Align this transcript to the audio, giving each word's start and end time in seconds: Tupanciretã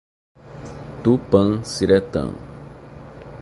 Tupanciretã 1.03 2.33